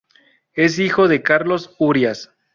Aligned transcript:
Es 0.53 0.79
hijo 0.79 1.07
de 1.07 1.21
Carlos 1.21 1.75
Urías. 1.77 2.31